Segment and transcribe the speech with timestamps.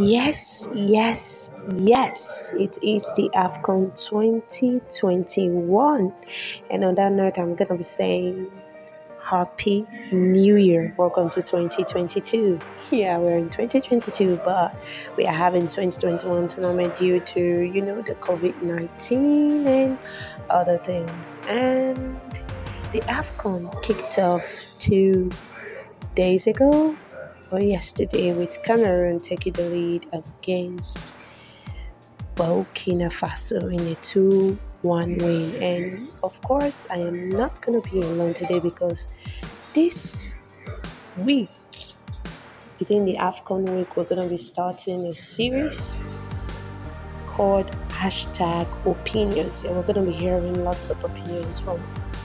[0.00, 6.14] Yes, yes, yes, it is the AFCON 2021.
[6.70, 8.50] And on that note, I'm going to be saying
[9.22, 10.94] Happy New Year.
[10.96, 12.58] Welcome to 2022.
[12.90, 14.80] Yeah, we're in 2022, but
[15.18, 19.98] we are having 2021 tournament due to, you know, the COVID 19 and
[20.48, 21.38] other things.
[21.46, 22.18] And
[22.92, 25.28] the AFCON kicked off two
[26.14, 26.96] days ago
[27.50, 31.16] or yesterday with Cameroon taking the lead against
[32.36, 35.54] Burkina Faso in a 2 1 win.
[35.62, 39.08] And of course, I am not going to be alone today because
[39.74, 40.36] this
[41.18, 41.50] week,
[42.78, 46.00] within the AFCON week, we're going to be starting a series
[47.26, 49.64] called hashtag opinions.
[49.64, 51.80] And we're going to be hearing lots of opinions from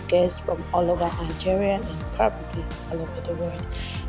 [0.08, 3.68] guests from all over Nigeria and probably all over the world.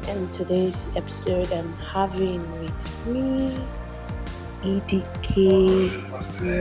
[0.08, 3.58] And today's episode I'm having with me
[4.62, 5.90] EDK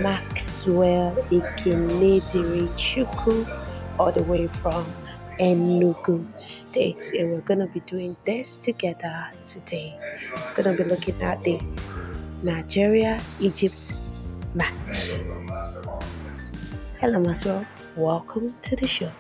[0.02, 3.45] Maxwell Ikenediri Chuku
[4.00, 4.83] all the way from
[5.38, 7.14] Enugu State.
[7.20, 9.94] And we're gonna be doing this together today.
[10.33, 11.61] We're gonna be looking at the
[12.42, 13.94] Nigeria Egypt
[14.55, 15.22] match.
[17.00, 17.64] Hello Maxwell,
[17.95, 19.11] welcome to the show.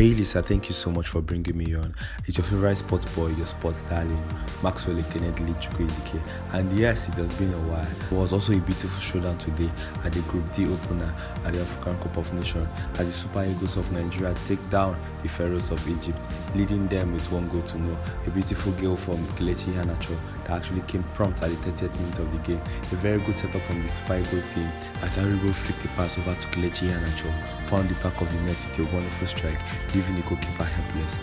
[0.00, 1.94] Hey Lisa, thank you so much for bringing me on.
[2.26, 4.24] It's your favorite sports boy, your sports darling,
[4.62, 6.18] Maxwell Kennedy Chukwuedike.
[6.54, 7.86] And yes, it has been a while.
[8.10, 9.68] It was also a beautiful showdown today
[10.02, 12.66] at the Group D opener at the African Cup of Nations
[12.98, 17.30] as the Super Eagles of Nigeria take down the Pharaohs of Egypt, leading them with
[17.30, 17.98] one goal to nil.
[18.26, 22.32] A beautiful goal from Kelechi Iheanacho that actually came prompt at the 30th minute of
[22.32, 22.62] the game.
[22.90, 24.70] A very good setup from the Super Eagles team
[25.02, 28.56] as Aribo flicked the pass over to Kelechi Iheanacho, found the back of the net
[28.76, 29.60] with a wonderful strike
[29.94, 31.20] leaving the goalkeeper helpless.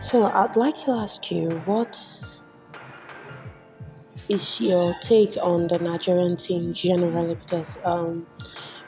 [0.00, 1.96] So I'd like to ask you what
[4.28, 8.26] is your take on the Nigerian team generally because um,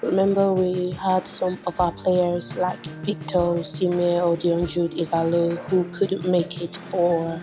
[0.02, 6.28] remember we had some of our players like Victor Sime or Jude Ighalo who couldn't
[6.28, 7.40] make it for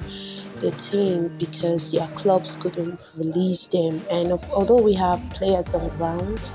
[0.59, 4.01] the team because their clubs couldn't release them.
[4.11, 6.51] And although we have players on ground,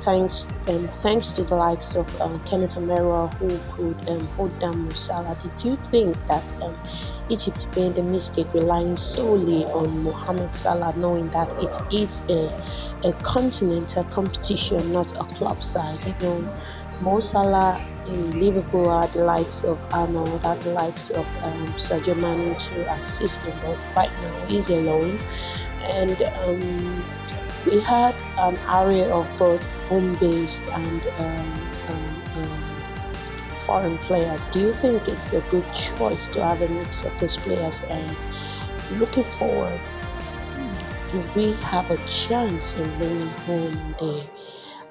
[0.00, 4.78] thanks um, thanks to the likes of uh, Kenneth Omeruo who could um, hold down
[4.78, 6.74] Mo Salah, did you think that um,
[7.28, 13.12] Egypt made a mistake relying solely on Mohamed Salah, knowing that it is a, a
[13.22, 16.04] continental competition, not a club side?
[16.04, 16.54] You know,
[17.02, 22.14] Mo Salah in Liverpool had the likes of Arnold, are the likes of um, Sadio
[22.16, 25.18] Mane to assist him, but right now he's alone.
[25.90, 27.04] And um,
[27.66, 31.52] we had an array of both home based and um,
[31.88, 32.62] um, um,
[33.60, 34.44] foreign players.
[34.46, 37.82] Do you think it's a good choice to have a mix of those players?
[37.90, 38.16] And
[39.00, 39.80] looking forward,
[41.10, 44.26] do we have a chance in bringing home the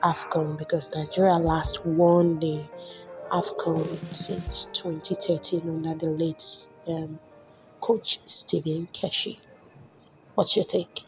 [0.04, 0.58] AFCON?
[0.58, 2.66] Because Nigeria last won the
[3.32, 3.86] AFCON
[4.16, 6.44] since 2013 under the late
[6.88, 7.20] um,
[7.82, 9.40] coach Stephen Keshi.
[10.36, 11.04] What's your take?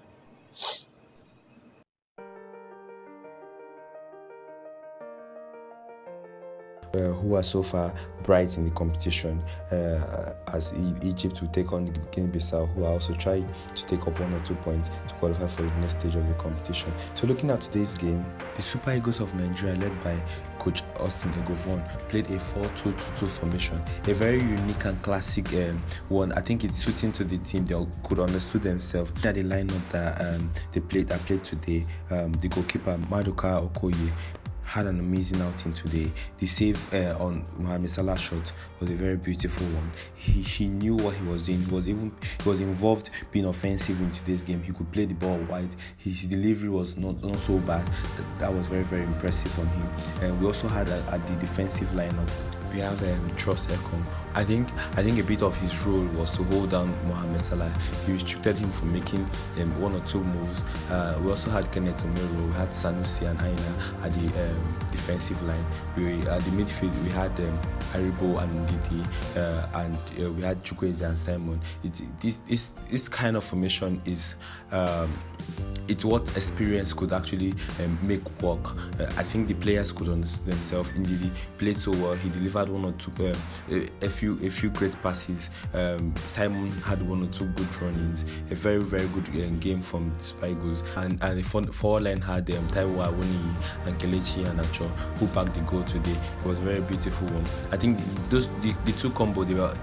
[7.11, 7.93] Who are so far
[8.23, 9.41] bright in the competition
[9.71, 14.33] uh, as Egypt will take on Guinea-Bissau who are also trying to take up one
[14.33, 16.91] or two points to qualify for the next stage of the competition.
[17.15, 18.25] So looking at today's game,
[18.55, 20.15] the Super Eagles of Nigeria led by
[20.59, 26.31] coach Austin Eguavoen played a 4-2-2-2 formation, a very unique and classic um, one.
[26.33, 27.65] I think it's suiting to the team.
[27.65, 29.11] They could understood themselves.
[29.25, 34.11] At the lineup that um, they played, that played today, um, the goalkeeper Maduka Okoye
[34.65, 36.11] had an amazing outing today.
[36.37, 39.91] The save uh, on Mohamed Salah shot was a very beautiful one.
[40.15, 41.61] He, he knew what he was doing.
[41.61, 42.11] He was even
[42.43, 44.61] he was involved being offensive in today's game.
[44.61, 45.75] He could play the ball wide.
[45.97, 47.85] His delivery was not, not so bad.
[47.87, 49.87] That, that was very very impressive from him.
[50.21, 52.29] And we also had at the defensive lineup
[52.73, 54.03] we have um, Troost-Ekong.
[54.35, 54.67] I think
[54.97, 57.71] I think a bit of his role was to hold down Mohamed Salah.
[58.05, 59.29] He restricted him from making
[59.61, 60.65] um, one or two moves.
[60.89, 65.41] Uh, we also had Kenneth Omeruo, we had Sanusi and Aina at the um, defensive
[65.43, 65.65] line.
[65.95, 67.59] We at the midfield we had um,
[67.93, 71.61] Aribo and Ndidi, uh, and uh, we had Chukwueze and Simon.
[71.83, 74.35] It, this this this kind of formation is.
[74.71, 75.13] Um,
[75.87, 77.53] it's what experience could actually
[77.83, 78.65] um, make work.
[78.99, 80.91] Uh, I think the players could understand themselves.
[80.91, 82.13] Ndidi, played so well.
[82.13, 83.35] He delivered one or two, uh,
[84.01, 85.49] a, few, a few great passes.
[85.73, 88.23] Um, Simon had one or two good run-ins.
[88.51, 90.47] A very, very good uh, game from Super
[90.97, 94.87] And and the four line had um, Taiwo Awoniyi and Kelechi Iheanacho.
[95.17, 96.11] who backed the goal today.
[96.39, 97.43] It was a very beautiful one.
[97.71, 97.99] I think
[98.29, 99.75] those the, the two combo they were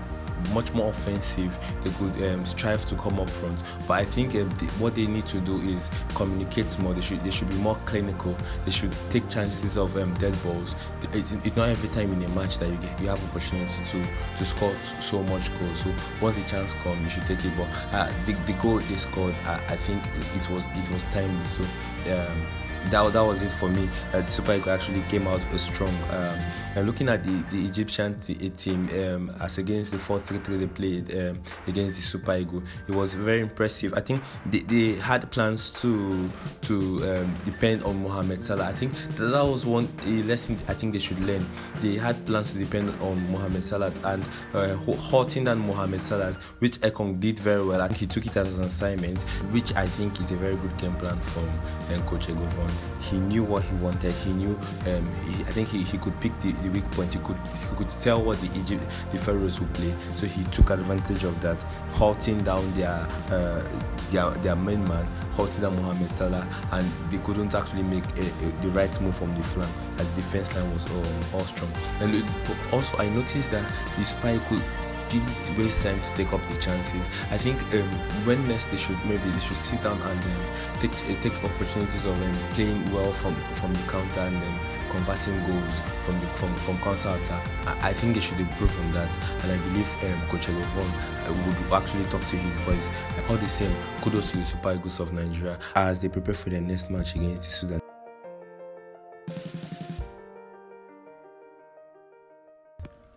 [0.52, 1.56] much more offensive.
[1.82, 5.26] They could um, strive to come up front, but I think um, what they need
[5.26, 6.94] to do is communicate more.
[6.94, 8.36] They should they should be more clinical.
[8.64, 10.76] They should take chances of um, dead balls.
[11.12, 14.06] It's, it's, not every time in a match that you get you have opportunity to
[14.36, 15.80] to score so much goals.
[15.80, 17.52] So once the chance comes, you should take it.
[17.56, 21.46] But uh, the, the goal they scored, I, I think it was it was timely.
[21.46, 21.62] So.
[22.10, 22.46] Um,
[22.86, 23.88] that, that was it for me.
[24.12, 25.94] Uh, Super Eagles actually came out strong.
[26.10, 26.38] Um,
[26.76, 30.56] and looking at the, the Egyptian t- team um, as against the 4 3 3
[30.56, 33.92] they played um, against the Super Eagles, it was very impressive.
[33.94, 36.28] I think they, they had plans to
[36.62, 36.74] to
[37.04, 38.68] um, depend on Mohamed Salah.
[38.68, 39.88] I think that was one
[40.26, 41.44] lesson I think they should learn.
[41.80, 44.24] They had plans to depend on Mohamed Salah and
[44.54, 47.80] uh, halting than Mohamed Salah, which Ekong did very well.
[47.80, 49.20] and he took it as an assignment,
[49.52, 51.48] which I think is a very good game plan from
[51.94, 52.69] um, Coach Eguavoen.
[53.00, 54.12] He knew what he wanted.
[54.12, 54.58] He knew.
[54.86, 57.12] Um, he, I think he, he could pick the, the weak point.
[57.12, 59.92] He could he could tell what the Egypt the Pharaohs would play.
[60.14, 61.60] So he took advantage of that,
[61.94, 63.66] halting down their uh,
[64.10, 68.62] their their main man, halting down Mohamed Salah, and they couldn't actually make a, a,
[68.62, 69.70] the right move from the flank.
[69.98, 71.70] As the defense line was all, all strong.
[72.00, 72.24] And
[72.72, 74.62] also I noticed that the spy could
[75.10, 77.08] didn't waste time to take up the chances.
[77.30, 77.88] I think um,
[78.26, 80.44] when next they should maybe they should sit down and um,
[80.80, 84.60] take uh, take opportunities of um, playing well from from the counter and um,
[84.90, 87.46] converting goals from the from from counter attack.
[87.66, 90.90] I, I, think they should improve on that, and I believe um, Coach Eguavoen
[91.28, 92.90] uh, would actually talk to his boys.
[93.28, 96.60] All the same, kudos to the Super Eagles of Nigeria as they prepare for their
[96.60, 97.79] next match against the Sudan.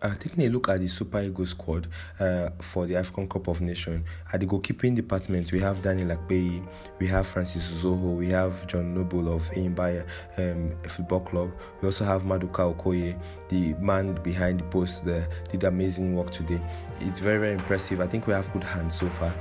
[0.03, 1.87] Uh, taking a look at the Super Eagles squad
[2.19, 6.67] uh, for the African Cup of Nations, at the goalkeeping department, we have Daniel Akpeyi,
[6.99, 10.03] we have Francis Uzoho, we have John Noble of Enyimba
[10.37, 11.51] um, Football Club.
[11.81, 13.17] We also have Maduka Okoye,
[13.47, 16.61] the man behind the post there, did amazing work today.
[16.99, 18.01] It's very, very impressive.
[18.01, 19.33] I think we have good hands so far.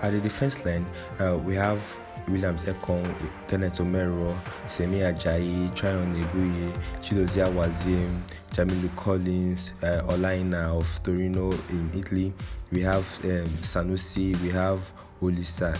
[0.00, 0.86] At the defense line,
[1.20, 1.98] uh, we have
[2.28, 3.14] Williams Ekong,
[3.48, 4.34] Kenneth Omeruo,
[4.66, 8.18] Semi Ajayi, Tyronne Ebuehi, Chidozie Awaziem,
[8.54, 12.32] Jamilu Collins, uh, Ola Aina of Torino in Italy.
[12.70, 15.76] We have um, Sanusi, we have Olisa.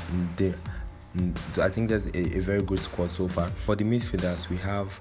[1.62, 3.46] I think that's a, a very good squad so far.
[3.46, 5.00] For the midfielders, we have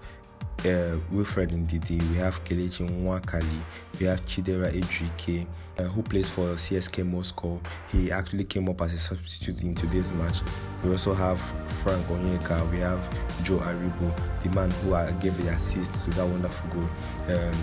[0.65, 3.59] uh, Wilfred Ndidi, we have Kelechi Nwakali,
[3.99, 5.45] we have Chidera Ejuke,
[5.77, 7.59] uh, who plays for CSKA Moscow.
[7.91, 10.41] He actually came up as a substitute in today's match.
[10.83, 13.01] We also have Frank Onyeka, we have
[13.43, 14.13] Joe Aribo,
[14.43, 16.89] the man who uh, gave the assist to that wonderful goal.
[17.37, 17.53] Um,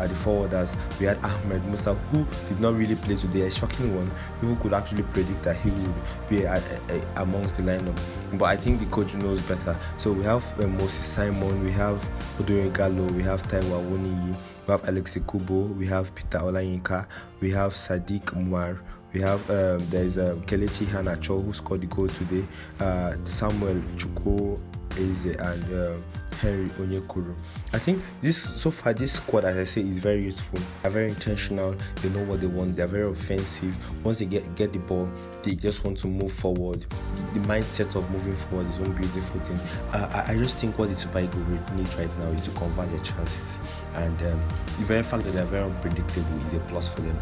[0.00, 3.94] at the forwarders, we had Ahmed Musa, who did not really play today, a shocking
[3.94, 4.10] one.
[4.40, 5.94] People could actually predict that he would
[6.28, 7.98] be a, a, amongst the lineup,
[8.38, 9.76] but I think the coach knows better.
[9.98, 11.98] So we have uh, Moses Simon, we have
[12.38, 14.34] Odoye Gallo, we have Taiwo Awoniyi,
[14.66, 17.06] we have Alex Kubo, we have Peter Olayinka,
[17.40, 18.80] we have Sadiq Umar,
[19.12, 22.46] we have um, there's uh, Kelechi Iheanacho who scored the goal today,
[22.78, 24.60] uh, Samuel Chuko
[24.92, 25.96] Eze, and uh,
[26.40, 27.34] Henry Onyekuru.
[27.74, 30.58] I think this so far this squad, as I say, is very useful.
[30.82, 31.74] They're very intentional.
[31.96, 32.76] They know what they want.
[32.76, 33.76] They're very offensive.
[34.04, 35.08] Once they get get the ball,
[35.42, 36.86] they just want to move forward.
[37.34, 39.58] The, mindset of moving forward is one beautiful thing.
[39.92, 42.88] Uh, I, I, just think what the Super Eagles need right now is to convert
[42.90, 43.58] their chances,
[43.96, 44.40] and um,
[44.78, 47.16] the very fact that they're very unpredictable is a plus for them.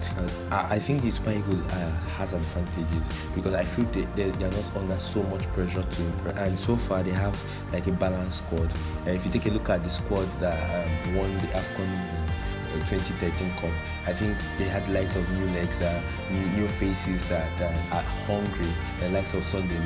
[0.50, 4.44] I, I, think the Super Eagles uh, has advantages because I feel they, they, they
[4.44, 6.02] are not under so much pressure to
[6.42, 7.36] and so far they have
[7.72, 8.70] like a balanced squad.
[9.06, 10.58] Uh, if you take a look at the squad that
[11.06, 11.88] um, won the AFCON
[12.74, 13.70] uh, 2013 Cup,
[14.08, 18.02] I think they had likes of new legs, uh, new, new faces that, that are
[18.26, 19.78] hungry, the likes of Sunday.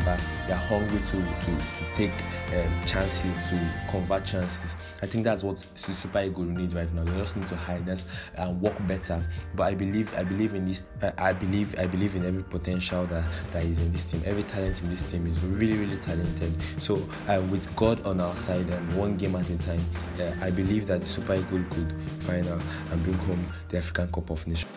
[0.47, 2.13] They're hungry to, to, to take
[2.55, 3.59] um, chances, to
[3.91, 4.77] convert chances.
[5.03, 7.05] I think that's what Super Eagles need right now.
[7.05, 8.05] They just need to harness
[8.37, 9.25] and work better.
[9.55, 10.85] But I believe I believe in this.
[11.03, 14.23] Uh, I believe I believe in every potential that, that is in this team.
[14.25, 16.53] Every talent in this team is really really talented.
[16.79, 16.97] So
[17.29, 19.85] uh, with God on our side and one game at a time,
[20.21, 22.61] uh, I believe that Super Eagles could find final
[22.91, 24.71] and bring home the African Cup of Nations.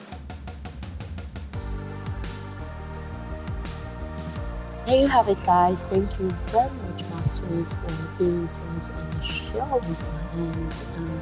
[4.85, 5.85] There you have it, guys.
[5.85, 9.81] Thank you very much, Master, for being with us on the show.
[10.33, 11.19] And um,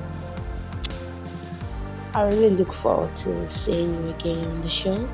[2.13, 5.09] I really look forward to seeing you again on the show.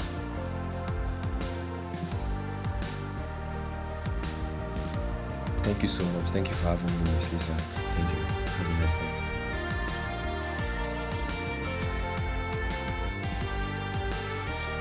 [5.60, 6.32] Thank you so much.
[6.32, 7.53] Thank you for having me, Miss Lisa.
[7.53, 8.24] Thank you.
[8.25, 9.18] Have a nice day.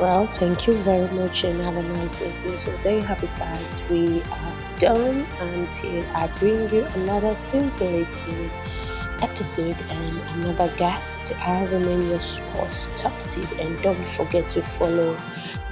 [0.00, 2.56] Well, thank you very much and have a nice day too.
[2.56, 3.82] So there you have it, guys.
[3.90, 8.48] We are done until I bring you another scintillating
[9.22, 11.32] episode and another guest.
[11.44, 15.16] I remain your sports talkative, and don't forget to follow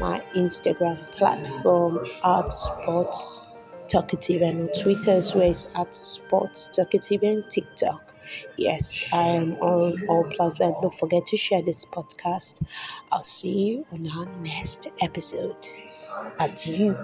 [0.00, 7.22] my Instagram platform at sports talkative and on Twitter as well as at sports talkative
[7.22, 8.05] and TikTok.
[8.56, 10.76] Yes, I am on all platforms.
[10.80, 12.62] Don't forget to share this podcast.
[13.12, 15.56] I'll see you on our next episode.
[16.38, 16.96] Adieu.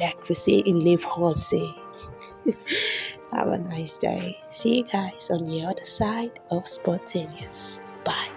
[0.00, 1.04] Like we say in Live.
[3.32, 4.38] Have a nice day.
[4.50, 7.80] See you guys on the other side of spontaneous.
[8.04, 8.31] Bye.